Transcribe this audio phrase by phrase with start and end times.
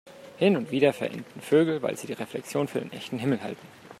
[0.37, 3.67] Hin und wieder verenden Vögel, weil sie die Reflexion für den echten Himmel halten.